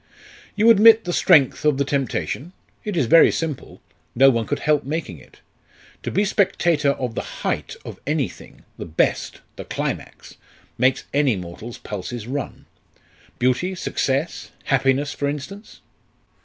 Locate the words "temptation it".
1.85-2.97